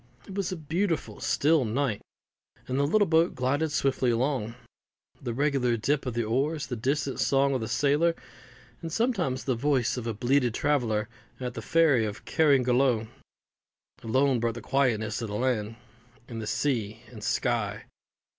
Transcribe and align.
It 0.25 0.33
was 0.33 0.51
a 0.51 0.55
beautiful 0.57 1.19
still 1.19 1.63
night, 1.63 2.01
and 2.67 2.79
the 2.79 2.87
little 2.87 3.05
boat 3.05 3.35
glided 3.35 3.71
swiftly 3.71 4.09
along. 4.09 4.55
The 5.21 5.31
regular 5.31 5.77
dip 5.77 6.07
of 6.07 6.15
the 6.15 6.23
oars, 6.23 6.65
the 6.65 6.75
distant 6.75 7.19
song 7.19 7.53
of 7.53 7.61
the 7.61 7.67
sailor, 7.67 8.15
and 8.81 8.91
sometimes 8.91 9.43
the 9.43 9.53
voice 9.53 9.97
of 9.97 10.07
a 10.07 10.13
belated 10.15 10.55
traveller 10.55 11.07
at 11.39 11.53
the 11.53 11.61
ferry 11.61 12.03
of 12.03 12.25
Carrigaloe, 12.25 13.09
alone 14.01 14.39
broke 14.39 14.55
the 14.55 14.61
quietness 14.61 15.21
of 15.21 15.27
the 15.27 15.35
land 15.35 15.75
and 16.27 16.49
sea 16.49 17.03
and 17.11 17.23
sky. 17.23 17.85